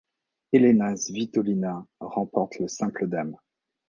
Elina 0.51 0.95
Svitolina 0.97 1.85
remporte 1.99 2.57
le 2.57 2.67
simple 2.67 3.05
dames. 3.05 3.37